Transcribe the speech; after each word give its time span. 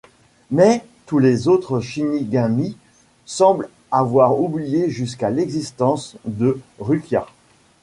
Mais 0.49 0.83
tous 1.05 1.19
les 1.19 1.47
autres 1.47 1.79
Shinigami 1.79 2.75
semblent 3.27 3.69
avoir 3.91 4.39
oublié 4.41 4.89
jusqu'à 4.89 5.29
l'existence 5.29 6.15
de 6.25 6.59
Rukia. 6.79 7.27